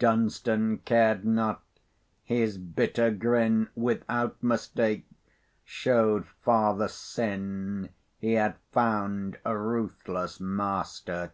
[0.00, 1.62] Dunstan cared not;
[2.24, 5.06] his bitter grin, Without mistake,
[5.64, 11.30] showed Father Sin He had found a ruthless master.